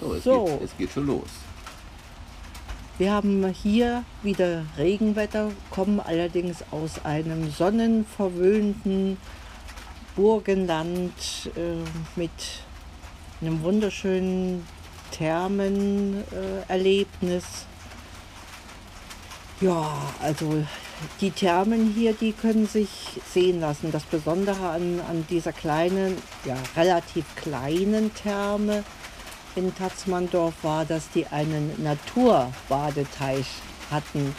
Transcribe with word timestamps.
So, 0.00 0.14
es, 0.14 0.24
So. 0.24 0.44
Geht, 0.44 0.62
es 0.62 0.76
geht 0.76 0.92
schon 0.92 1.06
los. 1.06 1.28
Wir 2.96 3.12
haben 3.12 3.44
hier 3.48 4.04
wieder 4.22 4.64
Regenwetter, 4.78 5.50
kommen 5.70 5.98
allerdings 5.98 6.62
aus 6.70 7.04
einem 7.04 7.50
sonnenverwöhnten 7.50 9.16
Burgenland 10.14 11.12
äh, 11.56 11.74
mit 12.14 12.30
einem 13.40 13.64
wunderschönen 13.64 14.64
Thermenerlebnis. 15.10 17.44
Äh, 19.60 19.64
ja, 19.64 19.92
also 20.20 20.62
die 21.20 21.32
Thermen 21.32 21.92
hier, 21.96 22.12
die 22.12 22.32
können 22.32 22.68
sich 22.68 23.20
sehen 23.32 23.60
lassen. 23.60 23.90
Das 23.90 24.04
Besondere 24.04 24.68
an, 24.68 25.00
an 25.08 25.26
dieser 25.28 25.52
kleinen, 25.52 26.16
ja 26.44 26.54
relativ 26.76 27.24
kleinen 27.34 28.14
Therme 28.14 28.84
in 29.56 29.74
Tatzmanndorf 29.74 30.54
war, 30.62 30.84
dass 30.84 31.10
die 31.10 31.26
einen 31.26 31.82
Naturbadeteich 31.82 33.46
hatten, 33.90 34.34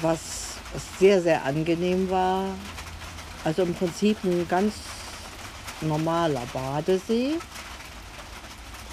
was 0.00 0.54
sehr, 0.98 1.22
sehr 1.22 1.44
angenehm 1.44 2.10
war. 2.10 2.46
Also 3.44 3.62
im 3.62 3.74
Prinzip 3.74 4.16
ein 4.24 4.46
ganz 4.48 4.74
normaler 5.80 6.42
Badesee, 6.52 7.34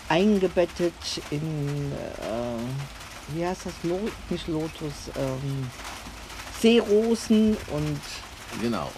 eingebettet 0.09 0.93
in, 1.31 1.91
äh, 1.91 3.33
wie 3.35 3.45
heißt 3.45 3.65
das, 3.65 3.73
Lo 3.83 3.99
nicht 4.29 4.47
Lotus, 4.47 5.09
ähm, 5.17 5.69
Seerosen 6.61 7.57
und 7.71 7.99
Genau. 8.61 8.91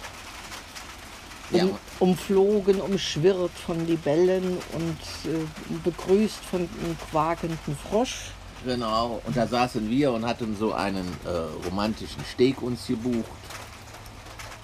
Um, 1.52 1.70
umflogen, 2.00 2.80
umschwirrt 2.80 3.52
von 3.52 3.86
Libellen 3.86 4.58
und 4.72 5.30
äh, 5.30 5.38
begrüßt 5.84 6.44
von 6.50 6.60
einem 6.60 6.96
quakenden 7.10 7.76
Frosch. 7.88 8.30
genau. 8.64 9.20
Und 9.26 9.36
da 9.36 9.46
saßen 9.46 9.88
wir 9.88 10.12
und 10.12 10.26
hatten 10.26 10.56
so 10.58 10.72
einen 10.72 11.06
äh, 11.24 11.66
romantischen 11.68 12.24
Steg 12.32 12.62
uns 12.62 12.86
gebucht. 12.86 13.30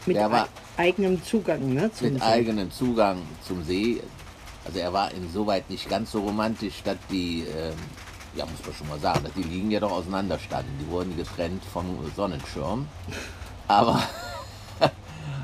Mit 0.07 0.17
Der 0.17 0.31
war- 0.31 0.49
ei- 0.77 0.89
eigenem 0.89 1.23
Zugang 1.25 1.73
ne, 1.73 1.91
zum 1.93 2.13
mit 2.15 2.19
See. 2.23 2.27
eigenem 2.29 2.71
Zugang 2.73 3.19
zum 3.47 3.63
See. 3.65 4.03
Also 4.65 4.79
er 4.79 4.93
war 4.93 5.13
insoweit 5.13 5.69
nicht 5.71 5.89
ganz 5.89 6.11
so 6.13 6.21
romantisch, 6.23 6.83
dass 6.85 6.97
die, 7.11 7.41
ähm, 7.57 7.75
ja 8.35 8.45
muss 8.47 8.65
man 8.65 8.75
schon 8.75 8.89
mal 8.89 8.99
sagen, 9.01 9.23
dass 9.25 9.33
die 9.35 9.43
Liegen 9.43 9.71
ja 9.71 9.79
doch 9.81 9.93
auseinander 9.93 10.39
standen. 10.39 10.71
Die 10.81 10.89
wurden 10.91 11.17
getrennt 11.17 11.63
vom 11.73 11.85
Sonnenschirm. 12.17 12.87
Aber, 13.69 14.03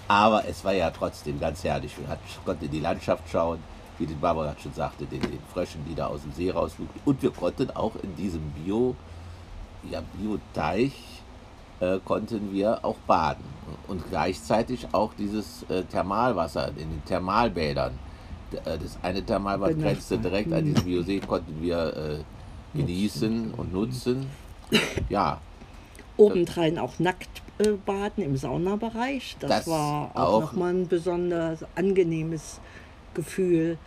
aber 0.08 0.44
es 0.48 0.64
war 0.64 0.72
ja 0.72 0.90
trotzdem 0.90 1.38
ganz 1.38 1.62
herrlich. 1.64 1.96
Man 1.98 2.08
hat, 2.08 2.18
konnte 2.44 2.66
die 2.68 2.80
Landschaft 2.80 3.24
schauen, 3.30 3.58
wie 3.98 4.06
die 4.06 4.14
Barbara 4.14 4.54
schon 4.62 4.72
sagte, 4.72 5.04
den, 5.04 5.20
den 5.20 5.38
Fröschen, 5.52 5.84
die 5.88 5.94
da 5.94 6.06
aus 6.06 6.22
dem 6.22 6.32
See 6.32 6.50
rausflugten. 6.50 7.00
Und 7.04 7.22
wir 7.22 7.30
konnten 7.30 7.70
auch 7.72 7.92
in 8.02 8.16
diesem 8.16 8.42
Bio, 8.52 8.96
ja, 9.90 10.02
Bioteich 10.14 10.92
äh, 11.80 11.98
konnten 12.04 12.52
wir 12.52 12.84
auch 12.84 12.96
baden 13.06 13.44
und 13.86 14.08
gleichzeitig 14.08 14.88
auch 14.92 15.12
dieses 15.18 15.64
äh, 15.68 15.82
Thermalwasser 15.84 16.68
in 16.68 16.90
den 16.90 17.04
Thermalbädern. 17.04 17.92
Äh, 18.52 18.78
Das 18.78 18.98
eine 19.02 19.22
Thermalbad 19.22 19.70
Benachbar. 19.70 19.92
grenzte 19.92 20.18
direkt 20.18 20.52
an 20.52 20.64
diesen 20.64 20.84
Biosee, 20.84 21.20
konnten 21.20 21.60
wir 21.60 21.96
äh, 21.96 22.78
genießen 22.78 23.52
und 23.54 23.72
nutzen. 23.72 24.26
Ja, 25.08 25.40
Obendrein 26.16 26.78
auch 26.78 26.98
nackt 26.98 27.42
baden 27.84 28.22
im 28.24 28.36
Saunabereich. 28.36 29.36
Das, 29.40 29.50
Das 29.50 29.66
war 29.68 30.10
auch, 30.14 30.34
auch. 30.34 30.40
nochmal 30.42 30.74
ein 30.74 30.88
besonders 30.88 31.64
angenehmes 31.74 32.60
Gefühl 33.14 33.78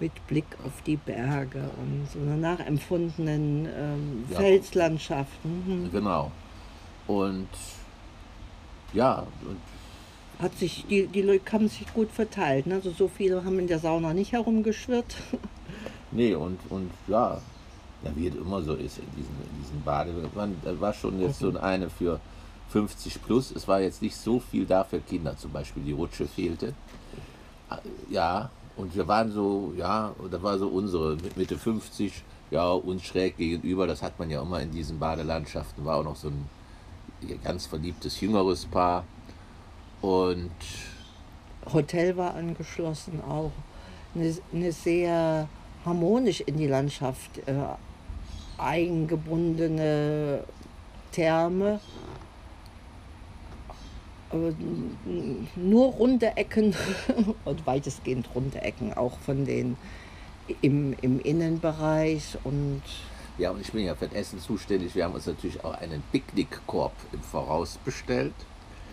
mit 0.00 0.12
Blick 0.26 0.44
auf 0.64 0.82
die 0.86 0.96
Berge 0.96 1.70
und 1.80 2.08
so 2.12 2.18
einer 2.18 2.36
nachempfundenen 2.36 3.66
ähm, 3.66 4.24
Ja. 4.30 4.38
Felslandschaften. 4.38 5.84
Mhm. 5.84 5.90
genau. 5.92 6.30
Und 7.06 7.48
ja, 8.92 9.26
und 9.46 9.56
Hat 10.42 10.56
sich, 10.58 10.84
die, 10.88 11.06
die 11.06 11.22
Leute 11.22 11.52
haben 11.52 11.68
sich 11.68 11.92
gut 11.94 12.10
verteilt. 12.10 12.66
Ne? 12.66 12.74
Also 12.76 12.90
so 12.90 13.08
viele 13.08 13.44
haben 13.44 13.58
in 13.58 13.66
der 13.68 13.78
Sauna 13.78 14.12
nicht 14.14 14.32
herumgeschwirrt. 14.32 15.14
Nee, 16.16 16.32
und, 16.36 16.60
und 16.70 16.92
ja, 17.08 17.40
ja, 18.04 18.10
wie 18.14 18.28
es 18.28 18.36
immer 18.36 18.62
so 18.62 18.74
ist 18.74 18.98
in 18.98 19.06
diesen, 19.16 19.34
in 19.42 19.62
diesen 19.62 19.82
Bade. 19.82 20.12
Man, 20.36 20.54
da 20.62 20.80
war 20.80 20.92
schon 20.92 21.20
jetzt 21.20 21.40
so 21.40 21.52
eine 21.58 21.90
für 21.90 22.20
50 22.70 23.22
plus. 23.22 23.50
Es 23.50 23.68
war 23.68 23.80
jetzt 23.80 24.02
nicht 24.02 24.16
so 24.16 24.40
viel 24.40 24.66
da 24.66 24.84
für 24.84 25.00
Kinder, 25.00 25.36
zum 25.36 25.52
Beispiel 25.52 25.82
die 25.82 25.92
Rutsche 25.92 26.26
fehlte. 26.26 26.74
Ja, 28.10 28.50
und 28.76 28.94
wir 28.94 29.06
waren 29.06 29.30
so, 29.30 29.72
ja, 29.76 30.12
da 30.30 30.42
war 30.42 30.58
so 30.58 30.68
unsere 30.68 31.16
mit 31.16 31.36
Mitte 31.36 31.56
50, 31.56 32.22
ja, 32.50 32.70
uns 32.70 33.04
schräg 33.04 33.36
gegenüber. 33.36 33.86
Das 33.86 34.02
hat 34.02 34.18
man 34.18 34.30
ja 34.30 34.42
immer 34.42 34.60
in 34.60 34.70
diesen 34.70 34.98
Badelandschaften. 34.98 35.84
War 35.84 35.98
auch 35.98 36.04
noch 36.04 36.16
so 36.16 36.28
ein 36.28 36.48
ganz 37.42 37.66
verliebtes 37.66 38.20
jüngeres 38.20 38.66
Paar. 38.66 39.04
Und 40.00 40.50
Hotel 41.72 42.16
war 42.16 42.34
angeschlossen 42.34 43.22
auch. 43.22 43.52
Eine, 44.14 44.34
eine 44.52 44.72
sehr 44.72 45.48
harmonisch 45.84 46.40
in 46.40 46.56
die 46.56 46.66
Landschaft 46.66 47.38
äh, 47.46 47.54
eingebundene 48.58 50.44
Therme. 51.12 51.80
N- 54.38 55.48
nur 55.56 55.86
runde 55.92 56.36
Ecken 56.36 56.74
und 57.44 57.66
weitestgehend 57.66 58.28
runde 58.34 58.60
Ecken, 58.62 58.92
auch 58.94 59.18
von 59.20 59.44
den 59.44 59.76
im, 60.60 60.94
im 61.00 61.20
Innenbereich 61.20 62.36
und 62.44 62.82
Ja, 63.38 63.50
und 63.50 63.60
ich 63.60 63.72
bin 63.72 63.84
ja 63.84 63.94
für 63.94 64.06
das 64.06 64.14
Essen 64.14 64.40
zuständig. 64.40 64.94
Wir 64.94 65.04
haben 65.04 65.14
uns 65.14 65.26
natürlich 65.26 65.64
auch 65.64 65.74
einen 65.74 66.02
Picknickkorb 66.12 66.92
im 67.12 67.20
Voraus 67.20 67.78
bestellt. 67.84 68.34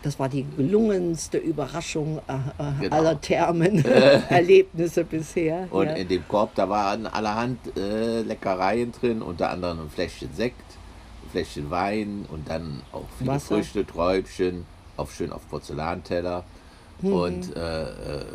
das 0.04 0.18
war 0.18 0.30
die 0.30 0.46
gelungenste 0.58 1.38
Überraschung 1.38 2.20
äh, 2.28 2.34
äh, 2.34 2.72
Genau. 2.82 2.96
aller 2.96 3.20
Thermen-Erlebnisse 3.22 5.04
bisher. 5.10 5.68
Und 5.72 5.88
ja. 5.88 5.94
in 5.94 6.08
dem 6.08 6.28
Korb, 6.28 6.56
da 6.56 6.68
waren 6.70 7.06
allerhand 7.08 7.60
äh, 7.78 8.22
Leckereien 8.22 8.92
drin, 8.92 9.22
unter 9.22 9.50
anderem 9.50 9.80
ein 9.82 9.90
Fläschchen 9.90 10.34
Sekt, 10.34 10.56
ein 11.26 11.30
Fläschchen 11.32 11.70
Wein 11.70 12.26
und 12.32 12.50
dann 12.50 12.82
auch 12.94 13.04
viele 13.18 13.32
Wasser. 13.32 13.56
Früchte, 13.56 13.86
Träubchen, 13.86 14.66
auf, 15.02 15.14
schön 15.14 15.32
auf 15.32 15.48
Porzellanteller. 15.50 16.44
Mhm. 17.02 17.14
Und 17.14 17.56
äh, 17.56 17.84
äh, 17.84 18.26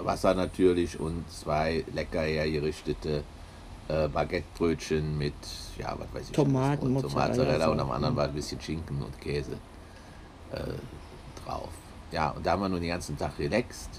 Wasser 0.00 0.34
natürlich 0.34 0.98
und 0.98 1.30
zwei 1.30 1.84
lecker 1.94 2.22
hergerichtete 2.22 3.22
äh, 3.88 4.08
Baguettebrötchen 4.08 5.16
mit, 5.16 5.34
ja, 5.78 5.96
was 5.98 6.12
weiß 6.12 6.30
ich, 6.30 6.32
Tomaten, 6.32 6.86
und 6.86 6.92
Mozzarella, 6.94 7.28
Mozzarella 7.28 7.68
und 7.68 7.80
am 7.80 7.90
anderen 7.92 8.16
war 8.16 8.24
ein 8.24 8.34
bisschen 8.34 8.60
Schinken 8.60 9.00
und 9.02 9.20
Käse 9.20 9.52
äh, 10.52 10.58
drauf. 11.44 11.70
Ja, 12.10 12.30
und 12.30 12.44
da 12.44 12.52
haben 12.52 12.62
wir 12.62 12.68
nun 12.68 12.80
den 12.80 12.88
ganzen 12.88 13.16
Tag 13.16 13.38
relaxt. 13.38 13.90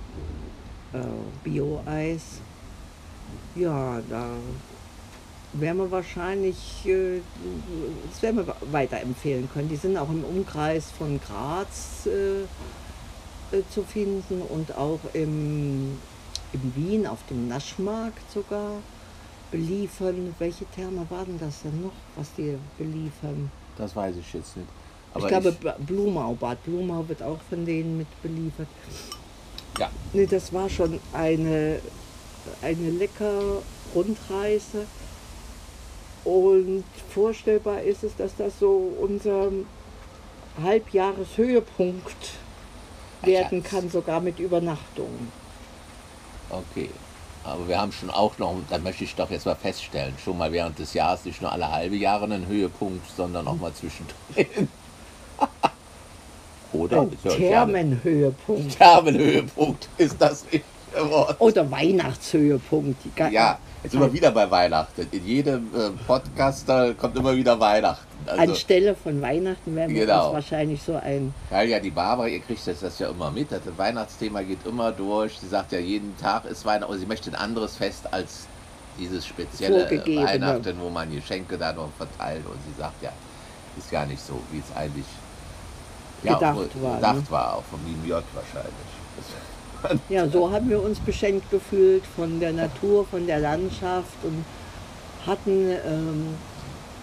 äh, 0.93 0.99
Bio-Eis. 1.45 2.41
Ja, 3.55 4.01
da 4.11 4.27
werden 5.53 5.79
wir 5.79 5.91
wahrscheinlich, 5.91 6.87
äh, 6.87 7.21
das 8.11 8.23
werden 8.23 8.45
wir 8.45 8.57
weiterempfehlen 8.73 9.49
können. 9.53 9.69
Die 9.69 9.77
sind 9.77 9.97
auch 9.97 10.11
im 10.11 10.25
Umkreis 10.25 10.91
von 10.91 11.21
Graz 11.21 12.07
äh, 12.07 12.45
zu 13.71 13.83
finden 13.83 14.43
und 14.49 14.77
auch 14.77 15.01
im, 15.13 15.99
in 16.53 16.73
Wien 16.77 17.07
auf 17.07 17.19
dem 17.29 17.49
Naschmarkt 17.49 18.31
sogar 18.33 18.71
beliefern. 19.51 20.35
Welche 20.39 20.65
Therme 20.67 21.07
war 21.11 21.25
denn 21.25 21.39
das 21.39 21.63
denn 21.63 21.83
noch, 21.83 21.93
was 22.17 22.29
die 22.37 22.57
beliefern? 22.79 23.51
Das 23.77 23.95
weiß 23.95 24.17
ich 24.17 24.33
jetzt 24.35 24.57
nicht. 24.57 24.69
ich 25.19 25.27
glaube, 25.27 25.53
Ba- 25.53 25.77
Blumau, 25.79 26.35
Bad 26.35 26.63
Blumau 26.65 27.05
wird 27.09 27.23
auch 27.23 27.39
von 27.49 27.65
denen 27.67 27.99
mit 27.99 28.23
beliefert. 28.23 28.69
ja, 29.79 29.91
Nee, 30.13 30.27
das 30.27 30.53
war 30.53 30.69
schon 30.71 30.99
eine, 31.13 31.79
eine 32.63 32.91
leckere 32.91 33.63
Rundreise. 33.95 34.87
Und 36.25 36.85
vorstellbar 37.13 37.83
ist 37.83 38.05
es, 38.05 38.15
dass 38.17 38.37
das 38.37 38.59
so 38.61 38.93
unser 39.01 39.51
Halbjahreshöhepunkt 40.63 42.17
werden 43.25 43.63
kann, 43.63 43.91
sogar 43.91 44.21
mit 44.21 44.39
Übernachtung. 44.39 45.29
okay. 46.51 46.91
Aber 47.45 47.67
wir 47.67 47.81
haben 47.81 47.91
schon 47.91 48.09
auch 48.09 48.39
noch, 48.39 48.55
dann 48.71 48.85
möchte 48.85 49.03
ich 49.03 49.17
doch 49.17 49.29
jetzt 49.31 49.47
mal 49.47 49.57
feststellen, 49.57 50.15
schon 50.25 50.39
mal 50.39 50.53
während 50.53 50.79
des 50.79 50.95
Jahres 50.95 51.25
nicht 51.25 51.43
nur 51.43 51.51
alle 51.51 51.73
halbe 51.73 51.97
Jahre 51.97 52.25
einen 52.25 52.47
Höhepunkt, 52.47 53.05
sondern 53.17 53.49
auch 53.49 53.57
mal 53.57 53.73
zwischendrin. 53.73 54.69
Oder? 56.73 57.07
Thermenhöhepunkt 57.23 58.79
Thermenhöhepunkt 58.79 59.89
ist 59.99 60.17
das 60.21 60.47
Wort. 60.95 61.41
oder 61.41 61.71
Weihnachtshöhepunkt. 61.71 62.97
Ja, 63.31 63.59
jetzt 63.83 63.93
sind 63.93 64.01
wir 64.01 64.13
wieder 64.13 64.31
bei 64.31 64.51
Weihnachten. 64.51 65.07
In 65.11 65.27
jedem 65.27 65.67
äh, 65.75 65.91
Podcaster 66.07 66.95
kommt 66.95 67.17
immer 67.17 67.35
wieder 67.37 67.59
Weihnachten. 67.59 68.07
Also, 68.27 68.53
Anstelle 68.53 68.95
von 68.95 69.21
Weihnachten 69.21 69.75
werden 69.75 69.95
wir 69.95 70.07
Genau. 70.07 70.27
uns 70.27 70.35
wahrscheinlich 70.35 70.81
so 70.83 70.95
ein 70.95 71.35
weil 71.51 71.69
ja 71.69 71.81
die 71.81 71.91
Barbara, 71.91 72.29
ihr 72.29 72.41
kriegt 72.41 72.65
das, 72.67 72.81
das 72.81 72.99
ja 73.01 73.09
immer 73.09 73.31
mit, 73.33 73.51
das 73.51 73.61
Weihnachtsthema 73.77 74.43
geht 74.43 74.65
immer 74.65 74.93
durch. 74.93 75.39
Sie 75.41 75.49
sagt 75.49 75.73
ja, 75.73 75.79
jeden 75.81 76.17
Tag 76.19 76.45
ist 76.45 76.65
Weihnachten, 76.65 76.85
aber 76.93 76.99
sie 76.99 77.07
möchte 77.07 77.31
ein 77.31 77.35
anderes 77.37 77.77
Fest 77.77 78.03
als 78.13 78.47
dieses 78.99 79.27
spezielle. 79.27 79.91
Weihnachten, 79.91 80.77
wo 80.81 80.89
man 80.91 81.13
Geschenke 81.13 81.59
da 81.59 81.73
noch 81.73 81.89
verteilt. 81.99 82.45
Und 82.47 82.59
sie 82.67 82.79
sagt 82.81 83.03
ja, 83.03 83.11
ist 83.77 83.91
gar 83.91 84.07
nicht 84.07 84.25
so, 84.25 84.35
wie 84.53 84.59
es 84.59 84.77
eigentlich 84.77 85.07
Gedacht 86.23 86.57
wo- 86.57 86.83
war, 86.87 86.97
Gedacht 86.97 87.15
ne? 87.17 87.31
war, 87.31 87.57
auch 87.57 87.65
vom 87.65 87.81
lieben 87.87 88.07
J 88.07 88.23
wahrscheinlich. 88.35 88.73
Das- 89.83 89.99
Ja, 90.09 90.29
so 90.29 90.51
haben 90.51 90.69
wir 90.69 90.83
uns 90.83 90.99
beschenkt 91.01 91.51
gefühlt 91.51 92.05
von 92.17 92.41
der 92.41 92.53
Natur, 92.53 93.05
von 93.07 93.27
der 93.27 93.41
Landschaft 93.41 94.13
und 94.23 94.45
hatten 95.27 95.71
ähm, 95.87 96.35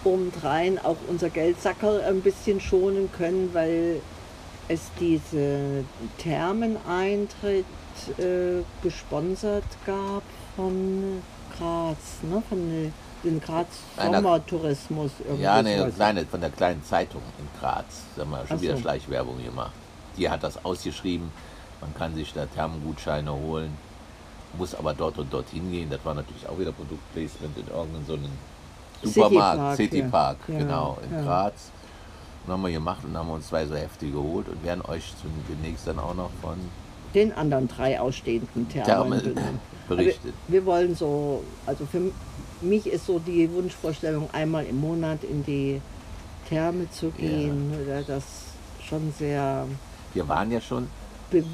obendrein 0.04 0.78
auch 0.78 0.96
unser 1.08 1.28
Geldsackerl 1.30 2.02
ein 2.02 2.20
bisschen 2.22 2.60
schonen 2.60 3.10
können, 3.12 3.50
weil 3.52 4.00
es 4.68 4.80
diese 5.00 5.84
Thermeneintritt 6.18 7.64
äh, 8.18 8.62
gesponsert 8.82 9.64
gab 9.86 10.22
von 10.56 11.22
Graz, 11.58 11.96
ne? 12.22 12.42
von 12.48 12.92
dem 13.24 13.40
Graz 13.40 13.66
Sommertourismus. 14.02 15.10
irgendwie 15.24 15.42
Ja, 15.42 15.62
sowas. 15.62 15.94
nein, 15.98 16.26
von 16.30 16.40
der 16.40 16.50
kleinen 16.50 16.82
Zeitung 16.84 17.20
in 17.38 17.46
Graz. 17.60 17.84
Da 18.16 18.22
haben 18.22 18.30
wir 18.30 18.46
schon 18.46 18.56
Ach 18.56 18.62
wieder 18.62 18.76
so. 18.76 18.82
Schleichwerbung 18.82 19.42
gemacht. 19.42 19.72
Die 20.16 20.28
hat 20.30 20.42
das 20.42 20.64
ausgeschrieben. 20.64 21.30
Man 21.80 21.94
kann 21.94 22.14
sich 22.14 22.32
da 22.32 22.46
Thermengutscheine 22.46 23.32
holen, 23.32 23.70
muss 24.58 24.74
aber 24.74 24.92
dort 24.94 25.18
und 25.18 25.32
dort 25.32 25.48
hingehen. 25.50 25.88
Das 25.90 26.04
war 26.04 26.14
natürlich 26.14 26.46
auch 26.48 26.58
wieder 26.58 26.72
Produktplacement 26.72 27.56
in 27.56 27.66
irgendeinem 27.68 28.04
so 29.02 29.08
Supermarkt, 29.08 29.76
Citypark, 29.76 29.76
City 29.76 29.98
ja. 30.00 30.08
Park, 30.08 30.36
Ja, 30.48 30.58
genau, 30.58 30.98
in 31.08 31.16
ja. 31.16 31.22
Graz. 31.22 31.70
Und 32.46 32.52
haben 32.52 32.62
wir 32.62 32.70
gemacht 32.72 33.00
und 33.04 33.16
haben 33.16 33.30
uns 33.30 33.48
zwei 33.48 33.66
so 33.66 33.74
Hefte 33.74 34.10
geholt 34.10 34.48
und 34.48 34.62
werden 34.64 34.82
euch 34.86 35.12
zum- 35.20 35.30
demnächst 35.48 35.86
dann 35.86 35.98
auch 35.98 36.14
noch 36.14 36.30
von 36.42 36.56
Den 37.14 37.32
anderen 37.32 37.68
drei 37.68 38.00
ausstehenden 38.00 38.68
Thermen 38.68 38.86
Thermen 38.86 39.20
benennen. 39.34 39.58
berichtet. 39.88 40.34
Wir 40.48 40.64
wollen 40.66 40.94
so, 40.94 41.42
also 41.66 41.84
für 41.86 42.12
mich 42.60 42.86
ist 42.86 43.06
so 43.06 43.18
die 43.18 43.50
Wunschvorstellung, 43.52 44.28
einmal 44.32 44.64
im 44.66 44.80
Monat 44.80 45.24
in 45.24 45.44
die 45.44 45.80
Therme 46.48 46.90
zu 46.90 47.10
gehen, 47.10 47.72
weil 47.86 48.04
das 48.04 48.22
schon 48.86 49.12
sehr 49.18 49.66
Wir 50.14 50.28
waren 50.28 50.50
ja 50.50 50.60
schon, 50.60 50.88
be 51.30 51.44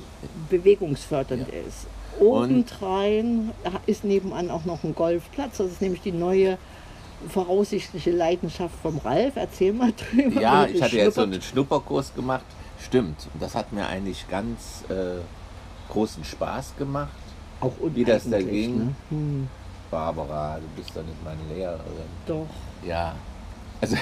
bewegungsfördernd 0.51 1.47
Ja. 1.49 1.61
ist. 1.69 1.87
Obendrein 2.21 3.51
ist 3.87 4.05
nebenan 4.05 4.51
auch 4.51 4.65
noch 4.65 4.83
ein 4.85 4.95
Golfplatz, 4.95 5.59
das 5.59 5.69
ist 5.73 5.83
nämlich 5.83 6.01
die 6.01 6.13
neue 6.13 6.57
voraussichtliche 7.29 8.11
Leidenschaft 8.11 8.75
vom 8.83 8.99
Ralf. 8.99 9.37
Erzähl 9.37 9.73
mal 9.73 9.93
drüber. 10.13 10.41
ja, 10.41 10.67
ich 10.67 10.83
hatte 10.83 10.97
jetzt 10.97 11.15
so 11.17 11.23
einen 11.23 11.43
Schnupperkurs 11.43 12.15
gemacht. 12.15 12.45
Stimmt, 12.83 13.27
und 13.33 13.43
das 13.43 13.55
hat 13.55 13.73
mir 13.73 13.87
eigentlich 13.87 14.27
ganz 14.29 14.85
äh, 14.89 15.21
großen 15.91 16.25
Spaß 16.25 16.75
gemacht. 16.77 17.09
auch 17.61 17.73
wie 17.95 18.05
das 18.05 18.29
da 18.29 18.41
ging. 18.41 18.79
Ne? 18.79 18.95
Hm, 19.11 19.49
Barbara, 19.91 20.57
du 20.59 20.81
bist 20.81 20.95
doch 20.97 21.03
nicht 21.03 21.23
meine 21.25 21.41
Lehrerin. 21.55 21.81
doch. 22.27 22.47
Ja. 22.87 23.15
Also, 23.81 23.97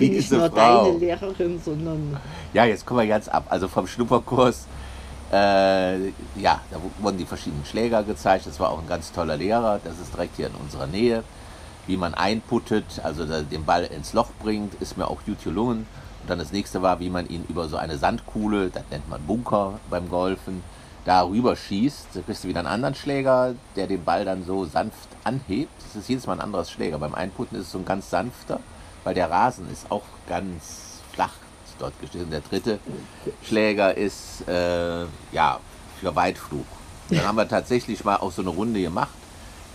Bin 0.00 0.12
nicht 0.12 0.24
diese 0.24 0.36
nur 0.38 0.50
Frau. 0.50 0.84
deine 0.86 0.98
Lehrerin, 0.98 1.60
sondern 1.64 2.16
Ja, 2.52 2.64
jetzt 2.64 2.84
kommen 2.84 3.00
wir 3.00 3.06
ganz 3.06 3.28
ab. 3.28 3.44
Also 3.48 3.68
vom 3.68 3.86
Schnupperkurs, 3.86 4.66
äh, 5.32 6.08
ja, 6.36 6.60
da 6.70 6.76
wurden 6.98 7.18
die 7.18 7.24
verschiedenen 7.24 7.64
Schläger 7.64 8.02
gezeigt. 8.02 8.46
Das 8.46 8.58
war 8.58 8.70
auch 8.70 8.80
ein 8.80 8.88
ganz 8.88 9.12
toller 9.12 9.36
Lehrer. 9.36 9.80
Das 9.84 9.98
ist 10.00 10.12
direkt 10.12 10.36
hier 10.36 10.48
in 10.48 10.54
unserer 10.54 10.86
Nähe. 10.88 11.22
Wie 11.86 11.96
man 11.96 12.14
einputtet, 12.14 12.84
also 13.02 13.24
den 13.24 13.64
Ball 13.64 13.84
ins 13.84 14.12
Loch 14.12 14.28
bringt, 14.42 14.74
ist 14.80 14.96
mir 14.96 15.06
auch 15.08 15.24
gut 15.24 15.42
gelungen. 15.42 15.86
Und 16.22 16.28
dann 16.28 16.38
das 16.38 16.52
nächste 16.52 16.82
war, 16.82 17.00
wie 17.00 17.10
man 17.10 17.28
ihn 17.28 17.44
über 17.48 17.68
so 17.68 17.76
eine 17.76 17.96
Sandkuhle, 17.96 18.70
das 18.70 18.82
nennt 18.90 19.08
man 19.08 19.22
Bunker 19.22 19.80
beim 19.88 20.08
Golfen, 20.10 20.62
da 21.04 21.22
rüber 21.22 21.56
schießt. 21.56 22.08
Da 22.14 22.20
kriegst 22.20 22.44
du 22.44 22.48
wieder 22.48 22.60
einen 22.60 22.68
anderen 22.68 22.94
Schläger, 22.94 23.54
der 23.76 23.86
den 23.86 24.04
Ball 24.04 24.24
dann 24.24 24.44
so 24.44 24.66
sanft 24.66 25.08
anhebt. 25.24 25.72
Das 25.82 25.96
ist 26.02 26.08
jedes 26.08 26.26
Mal 26.26 26.34
ein 26.34 26.40
anderes 26.40 26.70
Schläger. 26.70 26.98
Beim 26.98 27.14
Einputten 27.14 27.58
ist 27.58 27.66
es 27.66 27.72
so 27.72 27.78
ein 27.78 27.84
ganz 27.86 28.10
sanfter, 28.10 28.60
weil 29.04 29.14
der 29.14 29.30
Rasen 29.30 29.70
ist 29.70 29.90
auch 29.90 30.04
ganz 30.28 31.00
flach 31.12 31.32
dort. 31.78 31.94
Und 32.14 32.30
der 32.30 32.40
dritte 32.40 32.78
Schläger 33.42 33.96
ist 33.96 34.46
äh, 34.48 35.04
ja 35.32 35.60
für 36.00 36.14
Weitflug. 36.14 36.66
Und 37.08 37.16
dann 37.16 37.26
haben 37.26 37.36
wir 37.36 37.48
tatsächlich 37.48 38.04
mal 38.04 38.16
auch 38.16 38.32
so 38.32 38.42
eine 38.42 38.50
Runde 38.50 38.80
gemacht. 38.80 39.10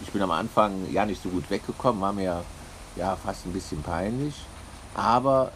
Ich 0.04 0.12
bin 0.12 0.22
am 0.22 0.32
Anfang 0.32 0.92
ja 0.92 1.06
nicht 1.06 1.22
so 1.22 1.30
gut 1.30 1.50
weggekommen, 1.50 2.02
war 2.02 2.14
mir 2.14 2.44
ja 2.96 3.16
fast 3.16 3.46
ein 3.46 3.54
bisschen 3.54 3.82
peinlich. 3.82 4.36
Aber 4.94 5.52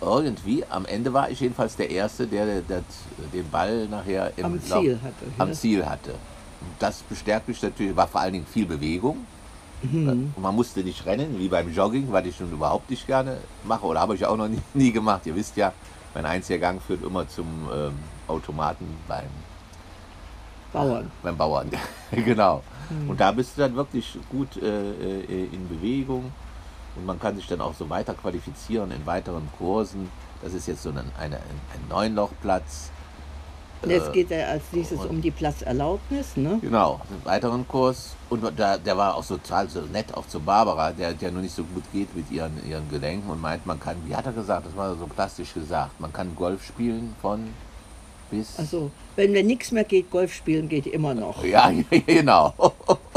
irgendwie, 0.00 0.64
am 0.68 0.84
Ende 0.84 1.12
war 1.12 1.30
ich 1.30 1.40
jedenfalls 1.40 1.76
der 1.76 1.90
Erste, 1.90 2.26
der, 2.26 2.60
der, 2.62 2.82
den 3.32 3.48
Ball 3.50 3.86
nachher 3.88 4.32
im 4.36 4.44
am 4.44 4.62
Ziel 4.62 4.98
hatte. 5.02 5.26
am 5.38 5.48
ja. 5.48 5.54
Ziel 5.54 5.86
hatte. 5.86 6.10
Und 6.10 6.70
das 6.78 7.02
bestärkt 7.02 7.48
mich 7.48 7.62
natürlich, 7.62 7.96
war 7.96 8.08
vor 8.08 8.20
allen 8.20 8.34
Dingen 8.34 8.46
viel 8.46 8.66
Bewegung. 8.66 9.26
Mhm. 9.82 10.32
Und 10.36 10.42
man 10.42 10.54
musste 10.54 10.80
nicht 10.84 11.04
rennen, 11.06 11.38
wie 11.38 11.48
beim 11.48 11.72
Jogging, 11.72 12.12
was 12.12 12.24
ich 12.26 12.36
schon 12.36 12.50
überhaupt 12.50 12.90
nicht 12.90 13.06
gerne 13.06 13.38
mache 13.64 13.84
oder 13.86 14.00
habe 14.00 14.14
ich 14.14 14.24
auch 14.24 14.36
noch 14.36 14.48
nie, 14.48 14.60
nie 14.74 14.92
gemacht. 14.92 15.26
Ihr 15.26 15.34
wisst 15.34 15.56
ja, 15.56 15.72
mein 16.14 16.26
einziger 16.26 16.58
Gang 16.58 16.80
führt 16.80 17.02
immer 17.02 17.28
zum 17.28 17.46
ähm, 17.74 17.94
Automaten 18.28 18.86
beim, 19.08 19.24
Bauern. 20.72 21.10
beim 21.22 21.36
Bauern. 21.36 21.70
genau. 22.10 22.62
Mhm. 22.90 23.10
Und 23.10 23.20
da 23.20 23.32
bist 23.32 23.56
du 23.56 23.62
dann 23.62 23.74
wirklich 23.74 24.18
gut 24.30 24.56
äh, 24.56 24.66
äh, 24.66 25.44
in 25.52 25.68
Bewegung 25.68 26.32
und 26.96 27.06
man 27.06 27.18
kann 27.18 27.36
sich 27.36 27.46
dann 27.46 27.60
auch 27.60 27.74
so 27.74 27.88
weiter 27.88 28.14
qualifizieren 28.14 28.90
in 28.90 29.04
weiteren 29.06 29.48
Kursen. 29.58 30.10
Das 30.42 30.54
ist 30.54 30.66
jetzt 30.66 30.82
so 30.82 30.90
ein, 30.90 30.98
eine, 31.18 31.36
ein 31.36 31.88
Neunlochplatz. 31.88 32.90
Jetzt 33.86 34.08
Äh, 34.08 34.12
geht 34.12 34.30
er 34.30 34.48
als 34.48 34.62
nächstes 34.72 35.00
und- 35.00 35.10
um 35.10 35.20
die 35.22 35.30
Platzerlaubnis, 35.30 36.36
ne? 36.36 36.58
Genau, 36.60 37.00
einen 37.10 37.24
weiteren 37.24 37.66
Kurs. 37.66 38.14
Und 38.30 38.44
da, 38.56 38.76
der 38.78 38.96
war 38.96 39.14
auch 39.16 39.22
so 39.24 39.36
total 39.36 39.68
so 39.68 39.80
nett, 39.80 40.14
auch 40.14 40.26
zu 40.26 40.40
Barbara, 40.40 40.92
der, 40.92 41.12
der 41.14 41.30
nur 41.32 41.42
nicht 41.42 41.54
so 41.54 41.64
gut 41.64 41.84
geht 41.92 42.14
mit 42.16 42.30
ihren, 42.30 42.52
ihren 42.68 42.88
Gelenken 42.88 43.28
und 43.30 43.40
meint, 43.40 43.66
man 43.66 43.78
kann, 43.80 43.96
wie 44.06 44.14
hat 44.14 44.24
er 44.26 44.32
gesagt, 44.32 44.66
das 44.66 44.76
war 44.76 44.94
so 44.96 45.06
plastisch 45.06 45.52
gesagt, 45.54 46.00
man 46.00 46.12
kann 46.12 46.34
Golf 46.36 46.64
spielen 46.64 47.14
von 47.20 47.48
bis. 48.30 48.58
Also, 48.58 48.90
wenn 49.16 49.32
mir 49.32 49.42
nichts 49.42 49.72
mehr 49.72 49.84
geht, 49.84 50.10
Golf 50.10 50.32
spielen 50.32 50.68
geht 50.68 50.86
immer 50.86 51.14
noch. 51.14 51.42
Ja, 51.44 51.70
genau. 52.06 52.54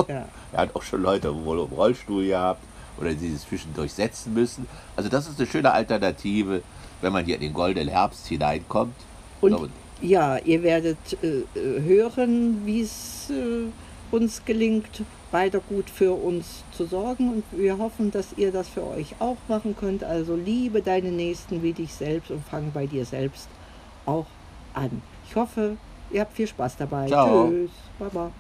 Ja. 0.08 0.26
Er 0.52 0.58
hat 0.62 0.76
auch 0.76 0.82
schon 0.82 1.02
Leute 1.02 1.34
wohl 1.46 1.60
im 1.60 1.74
Rollstuhl 1.74 2.26
gehabt 2.26 2.62
oder 2.98 3.14
die 3.14 3.30
sich 3.32 3.42
zwischendurch 3.48 3.94
setzen 3.94 4.34
müssen. 4.34 4.68
Also 4.96 5.10
das 5.10 5.28
ist 5.28 5.38
eine 5.40 5.48
schöne 5.48 5.72
Alternative, 5.72 6.62
wenn 7.02 7.12
man 7.14 7.24
hier 7.26 7.36
in 7.36 7.42
den 7.42 7.54
goldenen 7.54 7.90
Herbst 7.90 8.26
hineinkommt. 8.28 8.96
Und 9.42 9.70
ja, 10.02 10.38
ihr 10.38 10.64
werdet 10.64 10.98
äh, 11.24 11.40
äh, 11.58 11.82
hören, 11.82 12.62
wie 12.66 12.82
es 12.82 13.30
äh, 13.30 13.68
uns 14.12 14.44
gelingt, 14.46 15.04
weiter 15.32 15.60
gut 15.60 15.90
für 15.90 16.14
uns 16.14 16.64
zu 16.72 16.86
sorgen. 16.86 17.30
Und 17.30 17.44
wir 17.52 17.78
hoffen, 17.78 18.12
dass 18.12 18.34
ihr 18.38 18.52
das 18.52 18.70
für 18.70 18.86
euch 18.86 19.16
auch 19.20 19.38
machen 19.48 19.76
könnt. 19.78 20.04
Also 20.04 20.36
liebe 20.36 20.82
deine 20.82 21.12
Nächsten 21.12 21.64
wie 21.64 21.74
dich 21.74 21.94
selbst 21.94 22.32
und 22.32 22.44
fang 22.46 22.72
bei 22.74 22.86
dir 22.86 23.06
selbst 23.06 23.48
auch 24.06 24.28
an. 24.74 25.02
Ich 25.28 25.36
hoffe, 25.36 25.78
ihr 26.12 26.22
habt 26.22 26.34
viel 26.34 26.48
Spaß 26.48 26.78
dabei. 26.78 27.08
Ciao. 27.08 27.50
Tschüss. 27.50 27.72
Baba. 28.00 28.32